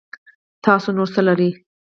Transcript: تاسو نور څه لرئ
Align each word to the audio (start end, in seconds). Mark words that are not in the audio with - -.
تاسو 0.63 0.89
نور 0.97 1.07
څه 1.15 1.21
لرئ 1.27 1.51